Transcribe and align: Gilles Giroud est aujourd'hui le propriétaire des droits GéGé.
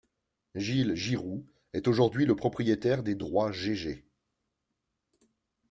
Gilles 0.55 0.95
Giroud 0.95 1.43
est 1.73 1.87
aujourd'hui 1.87 2.25
le 2.25 2.35
propriétaire 2.35 3.03
des 3.03 3.13
droits 3.13 3.51
GéGé. 3.51 4.03